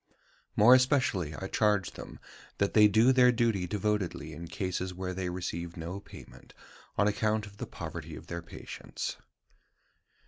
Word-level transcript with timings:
More 0.55 0.73
especially 0.73 1.35
I 1.35 1.45
charge 1.45 1.91
them 1.91 2.17
that 2.57 2.73
they 2.73 2.87
do 2.87 3.13
their 3.13 3.31
duty 3.31 3.67
devotedly 3.67 4.33
in 4.33 4.47
cases 4.47 4.95
where 4.95 5.13
they 5.13 5.29
receive 5.29 5.77
no 5.77 5.99
payment 5.99 6.55
on 6.97 7.07
account 7.07 7.45
of 7.45 7.57
the 7.57 7.67
poverty 7.67 8.15
of 8.15 8.25
their 8.25 8.41
patients. 8.41 9.17